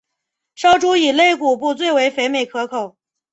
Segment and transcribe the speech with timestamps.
[0.55, 2.97] 烧猪以肋骨部最为肥美可口。